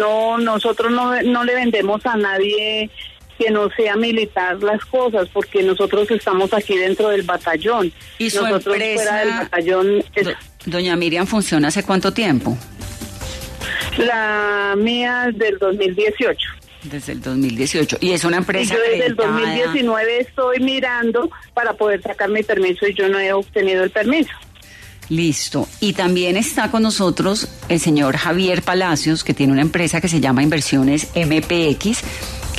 no 0.00 0.38
nosotros 0.38 0.92
no, 0.92 1.20
no 1.22 1.44
le 1.44 1.54
vendemos 1.54 2.04
a 2.06 2.16
nadie 2.16 2.90
que 3.38 3.50
no 3.50 3.70
sea 3.70 3.96
militar 3.96 4.62
las 4.62 4.84
cosas, 4.86 5.28
porque 5.32 5.62
nosotros 5.62 6.10
estamos 6.10 6.52
aquí 6.52 6.76
dentro 6.76 7.08
del 7.08 7.22
batallón. 7.22 7.92
¿Y 8.18 8.30
su 8.30 8.42
nosotros 8.42 8.76
fuera 8.76 9.18
del 9.20 9.28
batallón... 9.30 10.04
Doña 10.66 10.96
Miriam, 10.96 11.26
¿funciona 11.26 11.68
hace 11.68 11.84
cuánto 11.84 12.12
tiempo? 12.12 12.58
La 13.96 14.74
mía 14.76 15.30
del 15.34 15.58
2018. 15.58 16.48
Desde 16.84 17.12
el 17.12 17.20
2018. 17.20 17.98
¿Y 18.00 18.12
es 18.12 18.24
una 18.24 18.38
empresa? 18.38 18.74
Y 18.74 18.76
yo 18.76 18.82
desde 18.82 19.06
el 19.06 19.16
2019 19.16 20.20
estoy 20.20 20.60
mirando 20.60 21.30
para 21.54 21.72
poder 21.74 22.02
sacar 22.02 22.28
mi 22.28 22.42
permiso 22.42 22.86
y 22.86 22.94
yo 22.94 23.08
no 23.08 23.18
he 23.18 23.32
obtenido 23.32 23.84
el 23.84 23.90
permiso. 23.90 24.30
Listo. 25.08 25.66
Y 25.80 25.94
también 25.94 26.36
está 26.36 26.70
con 26.70 26.82
nosotros 26.82 27.48
el 27.68 27.80
señor 27.80 28.16
Javier 28.16 28.62
Palacios, 28.62 29.24
que 29.24 29.32
tiene 29.34 29.52
una 29.52 29.62
empresa 29.62 30.00
que 30.00 30.08
se 30.08 30.20
llama 30.20 30.42
Inversiones 30.42 31.08
MPX, 31.14 32.02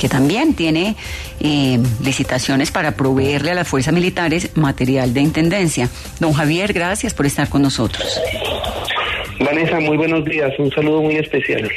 que 0.00 0.08
también 0.08 0.54
tiene 0.54 0.96
eh, 1.40 1.78
licitaciones 2.02 2.70
para 2.70 2.92
proveerle 2.92 3.50
a 3.50 3.54
las 3.54 3.68
fuerzas 3.68 3.92
militares 3.92 4.56
material 4.56 5.12
de 5.12 5.20
intendencia. 5.20 5.90
Don 6.18 6.32
Javier, 6.32 6.72
gracias 6.72 7.12
por 7.12 7.26
estar 7.26 7.50
con 7.50 7.60
nosotros. 7.60 8.18
Vanessa, 9.38 9.78
muy 9.78 9.98
buenos 9.98 10.24
días. 10.24 10.58
Un 10.58 10.70
saludo 10.70 11.02
muy 11.02 11.16
especial. 11.16 11.70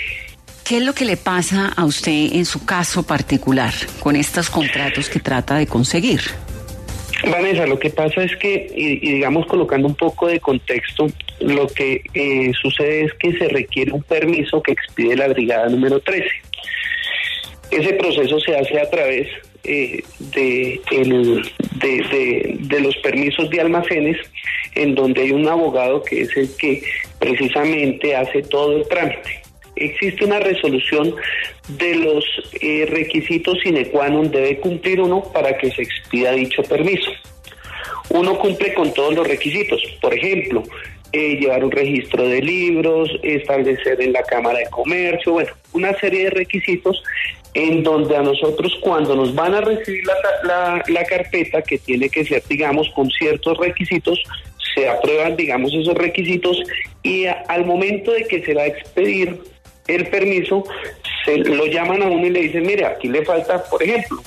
¿Qué 0.64 0.78
es 0.78 0.84
lo 0.84 0.94
que 0.94 1.04
le 1.04 1.18
pasa 1.18 1.74
a 1.76 1.84
usted 1.84 2.30
en 2.32 2.46
su 2.46 2.64
caso 2.66 3.04
particular 3.04 3.74
con 4.00 4.16
estos 4.16 4.50
contratos 4.50 5.10
que 5.10 5.20
trata 5.20 5.56
de 5.56 5.68
conseguir? 5.68 6.22
Vanessa, 7.30 7.66
lo 7.66 7.78
que 7.78 7.90
pasa 7.90 8.24
es 8.24 8.34
que, 8.38 8.72
y, 8.74 9.00
digamos 9.00 9.46
colocando 9.48 9.88
un 9.90 9.96
poco 9.96 10.28
de 10.28 10.40
contexto, 10.40 11.08
lo 11.42 11.68
que 11.68 12.02
eh, 12.14 12.54
sucede 12.62 13.04
es 13.04 13.14
que 13.16 13.34
se 13.34 13.50
requiere 13.50 13.92
un 13.92 14.04
permiso 14.04 14.62
que 14.62 14.72
expide 14.72 15.18
la 15.18 15.28
brigada 15.28 15.68
número 15.68 16.00
13. 16.00 16.53
Ese 17.74 17.94
proceso 17.94 18.40
se 18.40 18.56
hace 18.56 18.80
a 18.80 18.88
través 18.88 19.28
eh, 19.64 20.04
de, 20.20 20.80
los 22.80 22.96
permisos 22.98 23.50
de 23.50 23.62
almacenes, 23.62 24.18
en 24.76 24.94
donde 24.94 25.24
hay 25.24 25.32
un 25.32 25.48
abogado 25.48 26.04
que 26.04 26.22
es 26.22 26.38
el 26.38 26.56
que 26.56 26.84
precisamente 27.18 28.16
hace 28.16 28.44
todo 28.44 28.78
el 28.78 28.88
trámite. 28.88 29.42
Existe 29.76 30.24
una 30.24 30.40
resolución 30.40 31.16
de 31.68 31.96
los 31.96 32.24
eh, 32.62 32.86
requisitos 32.92 33.58
sine 33.64 33.90
qua 33.90 34.06
non 34.08 34.30
debe 34.30 34.62
cumplir 34.62 35.02
uno 35.02 35.24
para 35.34 35.58
que 35.58 35.72
se 35.74 35.82
expida 35.82 36.38
dicho 36.38 36.62
permiso. 36.62 37.10
Uno 38.10 38.38
cumple 38.38 38.76
con 38.76 38.94
todos 38.94 39.16
los 39.16 39.26
requisitos, 39.26 39.82
por 40.00 40.14
ejemplo, 40.14 40.62
eh, 41.12 41.38
llevar 41.42 41.64
un 41.66 41.72
registro 41.72 42.28
de 42.28 42.42
libros, 42.42 43.10
establecer 43.24 44.00
en 44.00 44.14
la 44.14 44.22
Cámara 44.22 44.60
de 44.60 44.70
Comercio, 44.70 45.34
bueno, 45.34 45.50
una 45.74 45.98
serie 45.98 46.26
de 46.26 46.30
requisitos 46.30 47.02
en 47.54 47.84
donde 47.84 48.16
a 48.16 48.22
nosotros 48.22 48.76
cuando 48.82 49.16
nos 49.16 49.36
van 49.36 49.54
a 49.54 49.62
recibir 49.62 50.04
la, 50.44 50.84
la, 50.88 51.06
carpeta, 51.06 51.62
que 51.62 51.78
tiene 51.78 52.10
que 52.10 52.26
ser, 52.26 52.44
digamos, 52.48 52.90
con 52.90 53.10
ciertos 53.12 53.58
requisitos, 53.58 54.20
se 54.74 54.90
aprueban, 54.90 55.36
digamos, 55.36 55.74
esos 55.74 55.94
requisitos 55.94 56.58
y 57.04 57.26
al 57.26 57.66
momento 57.66 58.12
de 58.12 58.26
que 58.26 58.44
se 58.44 58.54
va 58.56 58.64
a 58.64 58.68
expedir 58.68 59.40
el 59.88 60.08
permiso, 60.08 60.64
se 61.26 61.38
lo 61.38 61.66
llaman 61.68 62.02
a 62.02 62.08
uno 62.08 62.26
y 62.26 62.32
le 62.32 62.42
dicen, 62.42 62.66
mire, 62.66 62.86
aquí 62.86 63.08
le 63.08 63.24
falta, 63.24 63.64
por 63.66 63.84
ejemplo, 63.84 64.22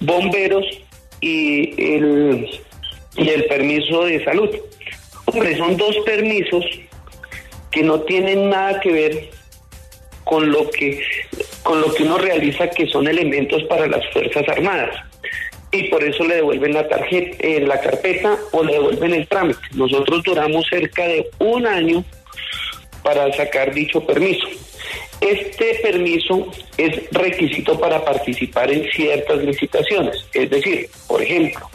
bomberos 0.00 0.64
y 1.20 1.96
el, 1.96 2.48
y 3.16 3.28
el 3.28 3.44
permiso 3.44 4.04
de 4.04 4.24
salud. 4.24 4.48
Hombre, 5.26 5.56
son 5.56 5.76
dos 5.76 5.96
permisos 6.06 6.64
que 7.70 7.82
no 7.82 8.00
tienen 8.00 8.48
nada 8.48 8.80
que 8.80 8.92
ver 8.92 9.30
con 10.24 10.50
lo 10.50 10.70
que 10.70 11.02
con 11.70 11.80
lo 11.82 11.94
que 11.94 12.02
uno 12.02 12.18
realiza 12.18 12.68
que 12.68 12.88
son 12.88 13.06
elementos 13.06 13.62
para 13.68 13.86
las 13.86 14.04
fuerzas 14.12 14.42
armadas. 14.48 14.90
Y 15.70 15.84
por 15.84 16.02
eso 16.02 16.24
le 16.24 16.34
devuelven 16.34 16.74
la 16.74 16.88
tarjeta 16.88 17.36
eh, 17.38 17.60
la 17.60 17.80
carpeta 17.80 18.36
o 18.50 18.64
le 18.64 18.72
devuelven 18.72 19.14
el 19.14 19.28
trámite. 19.28 19.60
Nosotros 19.74 20.20
duramos 20.24 20.66
cerca 20.68 21.06
de 21.06 21.30
un 21.38 21.64
año 21.68 22.02
para 23.04 23.32
sacar 23.34 23.72
dicho 23.72 24.04
permiso. 24.04 24.48
Este 25.20 25.78
permiso 25.80 26.50
es 26.76 27.08
requisito 27.12 27.78
para 27.78 28.04
participar 28.04 28.72
en 28.72 28.90
ciertas 28.90 29.38
licitaciones, 29.38 30.26
es 30.34 30.50
decir, 30.50 30.88
por 31.06 31.22
ejemplo, 31.22 31.68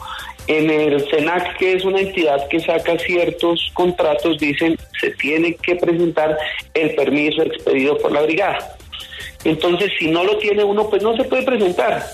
en 0.46 0.68
el 0.68 1.08
SENAC, 1.08 1.56
que 1.56 1.72
es 1.72 1.84
una 1.86 2.00
entidad 2.00 2.46
que 2.48 2.60
saca 2.60 2.98
ciertos 2.98 3.70
contratos, 3.72 4.36
dicen 4.38 4.76
se 5.00 5.12
tiene 5.12 5.54
que 5.54 5.76
presentar 5.76 6.36
el 6.74 6.94
permiso 6.94 7.40
expedido 7.40 7.96
por 7.96 8.12
la 8.12 8.20
brigada. 8.20 8.75
Entonces, 9.46 9.92
si 9.98 10.08
no 10.08 10.24
lo 10.24 10.38
tiene 10.38 10.64
uno, 10.64 10.90
pues 10.90 11.02
no 11.02 11.16
se 11.16 11.24
puede 11.24 11.44
presentar. 11.44 12.04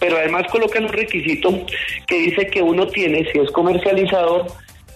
Pero 0.00 0.16
además 0.16 0.44
colocan 0.50 0.84
un 0.84 0.92
requisito 0.92 1.64
que 2.06 2.18
dice 2.18 2.48
que 2.48 2.62
uno 2.62 2.88
tiene, 2.88 3.30
si 3.30 3.38
es 3.38 3.50
comercializador, 3.52 4.46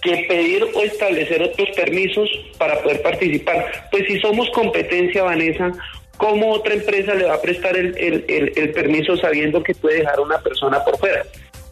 que 0.01 0.25
pedir 0.27 0.63
o 0.75 0.81
establecer 0.81 1.41
otros 1.41 1.69
permisos 1.75 2.29
para 2.57 2.81
poder 2.81 3.01
participar. 3.01 3.87
Pues 3.91 4.05
si 4.07 4.19
somos 4.19 4.49
competencia, 4.51 5.23
Vanessa, 5.23 5.71
¿cómo 6.17 6.51
otra 6.51 6.73
empresa 6.73 7.13
le 7.15 7.25
va 7.25 7.35
a 7.35 7.41
prestar 7.41 7.77
el, 7.77 7.95
el, 7.97 8.71
permiso 8.71 9.15
sabiendo 9.17 9.63
que 9.63 9.73
puede 9.75 9.99
dejar 9.99 10.17
a 10.17 10.21
una 10.21 10.39
persona 10.39 10.83
por 10.83 10.97
fuera? 10.97 11.25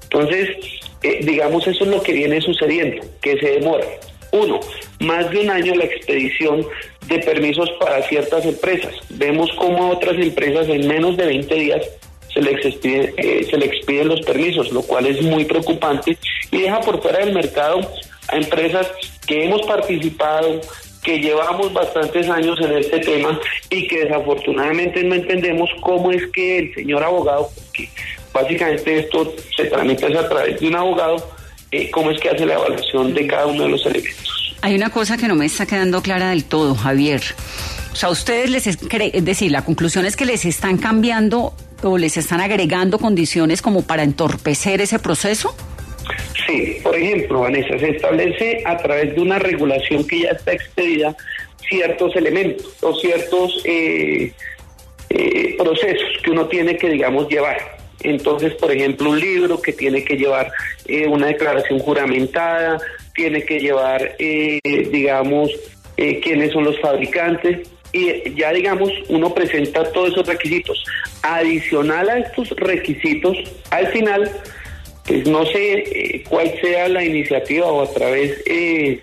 Entonces, 0.03 0.49
eh, 1.03 1.19
digamos, 1.21 1.67
eso 1.67 1.83
es 1.83 1.89
lo 1.89 2.01
que 2.01 2.13
viene 2.13 2.39
sucediendo, 2.39 3.05
que 3.21 3.37
se 3.39 3.59
demora. 3.59 3.85
Uno, 4.31 4.59
más 4.99 5.29
de 5.31 5.39
un 5.39 5.49
año 5.49 5.75
la 5.75 5.85
expedición 5.85 6.65
de 7.07 7.19
permisos 7.19 7.69
para 7.79 8.01
ciertas 8.03 8.45
empresas. 8.45 8.93
Vemos 9.09 9.49
cómo 9.57 9.85
a 9.85 9.89
otras 9.91 10.15
empresas 10.17 10.67
en 10.67 10.87
menos 10.87 11.17
de 11.17 11.25
20 11.25 11.55
días 11.55 11.81
se 12.33 12.41
les, 12.41 12.65
expide, 12.65 13.13
eh, 13.17 13.47
se 13.49 13.57
le 13.57 13.65
expiden 13.65 14.09
los 14.09 14.21
permisos, 14.21 14.71
lo 14.71 14.81
cual 14.81 15.05
es 15.07 15.21
muy 15.21 15.45
preocupante 15.45 16.17
y 16.51 16.61
deja 16.61 16.79
por 16.81 17.01
fuera 17.01 17.19
del 17.19 17.33
mercado 17.33 17.79
a 18.27 18.35
empresas 18.35 18.87
que 19.25 19.45
hemos 19.45 19.61
participado, 19.63 20.59
que 21.03 21.19
llevamos 21.19 21.73
bastantes 21.73 22.29
años 22.29 22.59
en 22.61 22.77
este 22.77 22.99
tema 22.99 23.39
y 23.69 23.87
que 23.87 24.05
desafortunadamente 24.05 25.03
no 25.03 25.15
entendemos 25.15 25.69
cómo 25.81 26.11
es 26.11 26.27
que 26.33 26.59
el 26.59 26.75
señor 26.75 27.03
abogado, 27.03 27.49
que 27.73 27.89
básicamente 28.33 28.99
esto 28.99 29.33
se 29.55 29.65
tramita 29.65 30.07
a 30.07 30.29
través 30.29 30.59
de 30.59 30.67
un 30.67 30.75
abogado, 30.75 31.36
eh, 31.71 31.91
cómo 31.91 32.11
es 32.11 32.19
que 32.19 32.29
hace 32.29 32.45
la 32.45 32.55
evaluación 32.55 33.13
de 33.13 33.27
cada 33.27 33.47
uno 33.47 33.63
de 33.63 33.69
los 33.69 33.85
elementos. 33.85 34.55
Hay 34.61 34.75
una 34.75 34.89
cosa 34.89 35.17
que 35.17 35.27
no 35.27 35.35
me 35.35 35.45
está 35.45 35.65
quedando 35.65 36.01
clara 36.01 36.29
del 36.29 36.45
todo, 36.45 36.75
Javier. 36.75 37.21
O 37.91 37.95
sea, 37.95 38.09
ustedes 38.09 38.49
les, 38.49 38.67
es, 38.67 38.77
es 38.91 39.25
decir, 39.25 39.51
la 39.51 39.63
conclusión 39.63 40.05
es 40.05 40.15
que 40.15 40.25
les 40.25 40.45
están 40.45 40.77
cambiando 40.77 41.53
o 41.83 41.97
les 41.97 42.17
están 42.17 42.41
agregando 42.41 42.99
condiciones 42.99 43.61
como 43.61 43.83
para 43.83 44.03
entorpecer 44.03 44.81
ese 44.81 44.99
proceso. 44.99 45.55
Sí, 46.45 46.77
por 46.81 46.95
ejemplo, 46.95 47.41
Vanessa, 47.41 47.77
se 47.77 47.89
establece 47.89 48.63
a 48.65 48.77
través 48.77 49.15
de 49.15 49.21
una 49.21 49.39
regulación 49.39 50.07
que 50.07 50.21
ya 50.21 50.29
está 50.29 50.53
expedida 50.53 51.15
ciertos 51.67 52.15
elementos 52.15 52.67
o 52.81 52.95
ciertos 52.95 53.61
eh, 53.65 54.31
eh, 55.09 55.55
procesos 55.57 56.07
que 56.23 56.31
uno 56.31 56.47
tiene 56.47 56.77
que, 56.77 56.89
digamos, 56.89 57.27
llevar. 57.27 57.76
Entonces, 58.03 58.53
por 58.55 58.71
ejemplo, 58.71 59.09
un 59.09 59.19
libro 59.19 59.61
que 59.61 59.73
tiene 59.73 60.03
que 60.03 60.15
llevar 60.15 60.51
eh, 60.85 61.07
una 61.07 61.27
declaración 61.27 61.79
juramentada, 61.79 62.79
tiene 63.15 63.43
que 63.43 63.59
llevar, 63.59 64.15
eh, 64.19 64.59
digamos, 64.63 65.49
eh, 65.97 66.19
quiénes 66.19 66.51
son 66.53 66.63
los 66.63 66.79
fabricantes, 66.79 67.67
y 67.93 68.35
ya 68.35 68.51
digamos 68.51 68.91
uno 69.09 69.33
presenta 69.33 69.83
todos 69.91 70.11
esos 70.11 70.27
requisitos. 70.27 70.83
Adicional 71.23 72.09
a 72.09 72.19
estos 72.19 72.49
requisitos, 72.51 73.37
al 73.71 73.87
final, 73.87 74.31
pues 75.05 75.27
no 75.27 75.45
sé 75.45 75.73
eh, 75.73 76.23
cuál 76.29 76.51
sea 76.61 76.87
la 76.89 77.03
iniciativa 77.03 77.65
o 77.65 77.83
a 77.83 77.93
través 77.93 78.41
eh, 78.45 79.01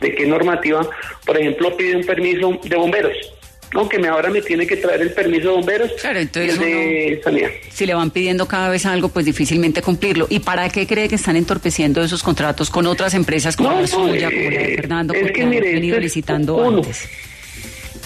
de 0.00 0.14
qué 0.14 0.26
normativa, 0.26 0.86
por 1.24 1.38
ejemplo, 1.38 1.76
pide 1.76 1.96
un 1.96 2.04
permiso 2.04 2.58
de 2.64 2.76
bomberos. 2.76 3.33
No, 3.74 3.88
que 3.88 3.98
me 3.98 4.06
ahora 4.08 4.30
me 4.30 4.40
tiene 4.40 4.66
que 4.66 4.76
traer 4.76 5.02
el 5.02 5.12
permiso 5.12 5.48
de 5.48 5.54
bomberos 5.56 5.92
Claro, 6.00 6.20
entonces 6.20 6.58
de 6.60 7.20
uno-. 7.26 7.38
Si 7.70 7.84
le 7.84 7.94
van 7.94 8.10
pidiendo 8.12 8.46
cada 8.46 8.68
vez 8.70 8.86
algo, 8.86 9.08
pues 9.08 9.26
difícilmente 9.26 9.82
cumplirlo. 9.82 10.26
¿Y 10.30 10.38
para 10.38 10.68
qué 10.68 10.86
cree 10.86 11.08
que 11.08 11.16
están 11.16 11.34
entorpeciendo 11.36 12.02
esos 12.02 12.22
contratos 12.22 12.70
con 12.70 12.86
otras 12.86 13.14
empresas 13.14 13.56
como 13.56 13.70
No, 13.70 13.74
la 13.76 13.80
no, 13.82 13.86
suya, 13.88 14.30
como 14.30 14.50
la 14.50 14.58
de 14.58 14.72
eh, 14.72 14.76
Fernando, 14.76 15.12
es 15.12 15.32
que 15.32 15.42
han 15.42 15.50
mire, 15.50 15.72
venido 15.72 15.96
esto 15.96 15.98
es 15.98 16.02
licitando 16.04 16.54
uno. 16.56 16.78
antes? 16.78 17.08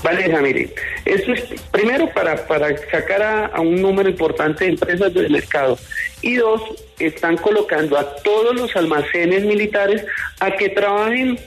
Vanessa, 0.02 0.40
mire, 0.40 0.72
esto 1.04 1.32
es 1.32 1.42
primero 1.72 2.08
para, 2.14 2.46
para 2.46 2.68
sacar 2.90 3.20
a, 3.20 3.46
a 3.46 3.60
un 3.60 3.82
número 3.82 4.08
importante 4.08 4.64
de 4.64 4.70
empresas 4.70 5.12
del 5.12 5.28
mercado 5.28 5.76
y 6.22 6.36
dos, 6.36 6.62
están 6.98 7.36
colocando 7.36 7.98
a 7.98 8.14
todos 8.22 8.54
los 8.54 8.74
almacenes 8.76 9.44
militares 9.44 10.04
a 10.40 10.52
que 10.52 10.68
trabajen 10.70 11.38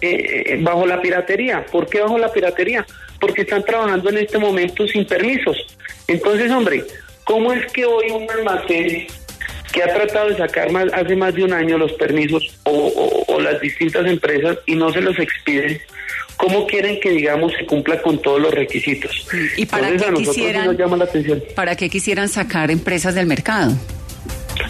eh, 0.00 0.58
bajo 0.62 0.86
la 0.86 1.00
piratería. 1.00 1.64
¿Por 1.66 1.86
qué 1.88 2.00
bajo 2.00 2.18
la 2.18 2.32
piratería? 2.32 2.86
Porque 3.20 3.42
están 3.42 3.64
trabajando 3.64 4.10
en 4.10 4.18
este 4.18 4.38
momento 4.38 4.86
sin 4.86 5.06
permisos. 5.06 5.56
Entonces, 6.06 6.50
hombre, 6.50 6.84
¿cómo 7.24 7.52
es 7.52 7.66
que 7.72 7.84
hoy 7.84 8.10
un 8.10 8.30
almacén 8.30 9.06
que 9.72 9.82
ha 9.82 9.92
tratado 9.94 10.28
de 10.30 10.36
sacar 10.36 10.70
más, 10.72 10.86
hace 10.92 11.14
más 11.16 11.34
de 11.34 11.44
un 11.44 11.52
año 11.52 11.76
los 11.76 11.92
permisos 11.92 12.56
o, 12.64 12.70
o- 12.72 13.34
o 13.34 13.40
las 13.40 13.60
distintas 13.60 14.06
empresas 14.06 14.56
y 14.66 14.74
no 14.74 14.90
se 14.92 15.00
los 15.02 15.18
expiden, 15.18 15.78
¿cómo 16.38 16.66
quieren 16.66 16.98
que, 17.00 17.10
digamos, 17.10 17.52
se 17.58 17.66
cumpla 17.66 18.00
con 18.00 18.20
todos 18.22 18.40
los 18.40 18.52
requisitos? 18.54 19.26
¿Y 19.56 19.66
para 19.66 19.88
Entonces, 19.88 20.08
qué 20.08 20.14
a 20.14 20.32
quisieran- 20.32 20.66
nos 20.66 20.78
llama 20.78 20.96
la 20.96 21.04
atención. 21.04 21.42
¿Para 21.54 21.76
qué 21.76 21.90
quisieran 21.90 22.28
sacar 22.30 22.70
empresas 22.70 23.14
del 23.14 23.26
mercado? 23.26 23.72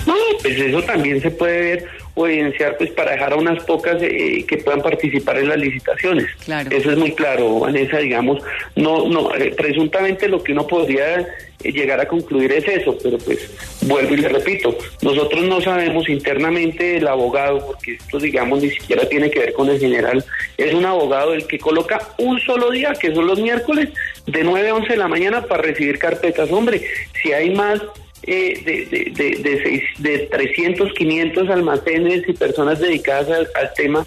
No, 0.07 0.14
pues 0.43 0.59
eso 0.59 0.83
también 0.83 1.21
se 1.23 1.31
puede 1.31 1.61
ver 1.61 1.87
o 2.19 2.27
evidenciar 2.27 2.77
pues 2.77 2.91
para 2.91 3.13
dejar 3.13 3.33
a 3.33 3.37
unas 3.37 3.63
pocas 3.65 3.97
eh, 4.03 4.45
que 4.47 4.57
puedan 4.59 4.83
participar 4.83 5.39
en 5.39 5.49
las 5.49 5.59
licitaciones. 5.59 6.27
Claro. 6.45 6.69
Eso 6.71 6.91
es 6.91 6.99
muy 6.99 7.13
claro, 7.13 7.61
Vanessa, 7.61 7.99
digamos, 7.99 8.43
no, 8.75 9.09
no, 9.09 9.33
eh, 9.37 9.55
presuntamente 9.57 10.29
lo 10.29 10.43
que 10.43 10.51
uno 10.51 10.67
podría 10.67 11.21
eh, 11.21 11.73
llegar 11.73 12.01
a 12.01 12.09
concluir 12.09 12.51
es 12.51 12.67
eso, 12.67 12.99
pero 13.01 13.19
pues 13.19 13.49
vuelvo 13.83 14.15
y 14.15 14.17
le 14.17 14.29
repito, 14.29 14.77
nosotros 15.01 15.45
no 15.45 15.61
sabemos 15.61 16.09
internamente 16.09 16.97
el 16.97 17.07
abogado, 17.07 17.65
porque 17.65 17.95
esto 17.95 18.19
digamos 18.19 18.63
ni 18.63 18.71
siquiera 18.71 19.09
tiene 19.09 19.31
que 19.31 19.39
ver 19.39 19.53
con 19.53 19.69
el 19.69 19.79
general, 19.79 20.25
es 20.57 20.75
un 20.75 20.85
abogado 20.85 21.35
el 21.35 21.47
que 21.47 21.61
coloca 21.61 22.01
un 22.19 22.41
solo 22.41 22.73
día, 22.73 22.95
que 23.01 23.15
son 23.15 23.29
los 23.29 23.41
miércoles, 23.41 23.91
de 24.27 24.43
9 24.43 24.69
a 24.71 24.75
11 24.75 24.89
de 24.89 24.97
la 24.97 25.09
mañana 25.09 25.43
para 25.43 25.63
recibir 25.63 26.01
carpetas. 26.01 26.51
Hombre, 26.51 26.83
si 27.23 27.33
hay 27.33 27.51
más 27.55 27.81
eh, 28.25 28.61
de, 28.65 29.11
de, 29.11 29.37
de, 29.42 29.62
seis- 29.62 29.83
de 29.99 30.19
300, 30.31 30.92
500 30.92 31.49
almacenes 31.51 32.23
y 32.29 32.33
personas 32.33 32.81
dedicadas 32.81 33.29
al, 33.31 33.49
al 33.55 33.73
tema, 33.75 34.07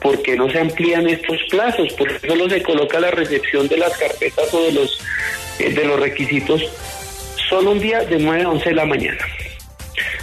¿por 0.00 0.20
qué 0.22 0.36
no 0.36 0.50
se 0.50 0.58
amplían 0.58 1.08
estos 1.08 1.38
plazos? 1.50 1.92
¿Por 1.94 2.18
qué 2.18 2.28
solo 2.28 2.48
se 2.48 2.62
coloca 2.62 2.98
la 3.00 3.10
recepción 3.10 3.68
de 3.68 3.76
las 3.76 3.96
carpetas 3.96 4.52
o 4.52 4.62
de 4.64 4.72
los, 4.72 5.00
eh, 5.58 5.70
de 5.72 5.84
los 5.84 6.00
requisitos 6.00 6.62
solo 7.48 7.72
un 7.72 7.80
día 7.80 8.00
de 8.00 8.18
9 8.18 8.42
a 8.42 8.48
11 8.50 8.68
de 8.70 8.74
la 8.74 8.84
mañana? 8.86 9.18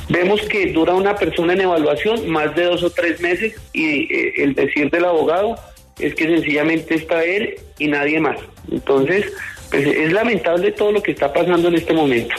Vemos 0.10 0.41
que 0.41 0.71
dura 0.71 0.93
una 0.95 1.15
persona 1.15 1.53
en 1.53 1.62
evaluación 1.62 2.27
más 2.30 2.56
de 2.56 2.63
dos 2.63 2.82
o 2.84 2.89
tres 2.89 3.21
meses 3.21 3.53
y 3.73 4.12
eh, 4.13 4.34
el 4.38 4.56
decir 4.56 4.89
del 4.89 5.06
abogado 5.06 5.56
es 5.99 6.15
que 6.15 6.25
sencillamente 6.25 6.95
está 6.95 7.23
él 7.23 7.56
y 7.77 7.88
nadie 7.88 8.19
más. 8.19 8.38
Entonces, 8.71 9.25
pues 9.69 9.86
es 9.86 10.12
lamentable 10.12 10.71
todo 10.71 10.91
lo 10.93 11.03
que 11.03 11.12
está 11.12 11.32
pasando 11.32 11.67
en 11.67 11.75
este 11.75 11.93
momento. 11.93 12.34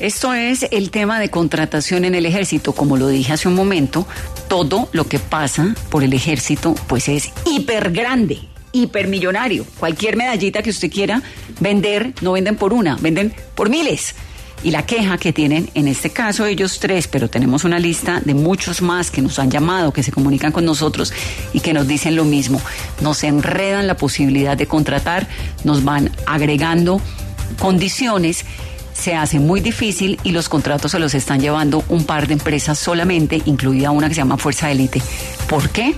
Esto 0.00 0.32
es 0.32 0.64
el 0.70 0.92
tema 0.92 1.18
de 1.18 1.28
contratación 1.28 2.04
en 2.04 2.14
el 2.14 2.24
ejército. 2.24 2.72
Como 2.72 2.96
lo 2.96 3.08
dije 3.08 3.32
hace 3.32 3.48
un 3.48 3.56
momento, 3.56 4.06
todo 4.46 4.88
lo 4.92 5.08
que 5.08 5.18
pasa 5.18 5.74
por 5.90 6.04
el 6.04 6.12
ejército 6.12 6.76
pues 6.86 7.08
es 7.08 7.32
hiper 7.44 7.90
grande, 7.90 8.38
hipermillonario. 8.70 9.66
Cualquier 9.80 10.16
medallita 10.16 10.62
que 10.62 10.70
usted 10.70 10.88
quiera 10.88 11.20
vender, 11.58 12.14
no 12.20 12.32
venden 12.32 12.54
por 12.54 12.72
una, 12.72 12.94
venden 12.94 13.34
por 13.56 13.70
miles. 13.70 14.14
Y 14.62 14.70
la 14.70 14.86
queja 14.86 15.18
que 15.18 15.32
tienen, 15.32 15.68
en 15.74 15.88
este 15.88 16.10
caso 16.10 16.46
ellos 16.46 16.78
tres, 16.78 17.08
pero 17.08 17.28
tenemos 17.28 17.64
una 17.64 17.80
lista 17.80 18.20
de 18.24 18.34
muchos 18.34 18.82
más 18.82 19.10
que 19.10 19.20
nos 19.20 19.40
han 19.40 19.50
llamado, 19.50 19.92
que 19.92 20.04
se 20.04 20.12
comunican 20.12 20.52
con 20.52 20.64
nosotros 20.64 21.12
y 21.52 21.58
que 21.58 21.72
nos 21.72 21.88
dicen 21.88 22.14
lo 22.14 22.24
mismo. 22.24 22.60
Nos 23.00 23.24
enredan 23.24 23.88
la 23.88 23.96
posibilidad 23.96 24.56
de 24.56 24.66
contratar, 24.66 25.26
nos 25.64 25.82
van 25.82 26.12
agregando 26.26 27.00
condiciones 27.58 28.44
se 28.98 29.14
hace 29.14 29.38
muy 29.38 29.60
difícil 29.60 30.18
y 30.24 30.32
los 30.32 30.48
contratos 30.48 30.90
se 30.92 30.98
los 30.98 31.14
están 31.14 31.40
llevando 31.40 31.84
un 31.88 32.04
par 32.04 32.26
de 32.26 32.34
empresas 32.34 32.78
solamente, 32.78 33.40
incluida 33.46 33.90
una 33.92 34.08
que 34.08 34.14
se 34.14 34.20
llama 34.20 34.36
Fuerza 34.38 34.70
Élite. 34.70 35.00
¿Por 35.48 35.70
qué? 35.70 35.94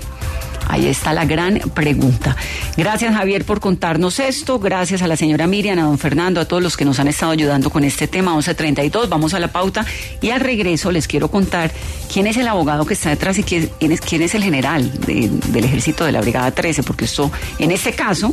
Ahí 0.69 0.87
está 0.87 1.13
la 1.13 1.25
gran 1.25 1.55
pregunta. 1.75 2.37
Gracias 2.77 3.13
Javier 3.17 3.45
por 3.45 3.59
contarnos 3.59 4.21
esto, 4.21 4.61
gracias 4.61 5.03
a 5.03 5.09
la 5.09 5.17
señora 5.17 5.49
Miriam, 5.49 5.79
a 5.81 5.83
don 5.83 5.99
Fernando, 5.99 6.41
a 6.41 6.45
todos 6.45 6.63
los 6.63 6.77
que 6.77 6.85
nos 6.85 7.01
han 7.01 7.09
estado 7.09 7.33
ayudando 7.33 7.71
con 7.71 7.83
este 7.83 8.07
tema 8.07 8.33
1132. 8.35 9.09
Vamos 9.09 9.35
a 9.35 9.41
la 9.41 9.49
pauta 9.49 9.85
y 10.21 10.31
al 10.31 10.39
regreso 10.41 10.93
les 10.93 11.09
quiero 11.09 11.29
contar 11.29 11.73
quién 12.13 12.29
es 12.29 12.37
el 12.37 12.47
abogado 12.47 12.87
que 12.87 12.95
está 12.95 13.09
detrás 13.11 13.39
y 13.39 13.43
quién 13.43 13.69
es, 13.81 14.01
quién 14.01 14.23
es 14.23 14.35
el 14.37 14.45
general 14.45 14.93
de- 15.01 15.29
del 15.49 15.65
ejército 15.65 16.05
de 16.05 16.13
la 16.13 16.21
Brigada 16.21 16.53
13, 16.53 16.85
porque 16.85 17.07
esto, 17.07 17.33
en 17.59 17.73
este 17.73 17.93
caso, 17.95 18.33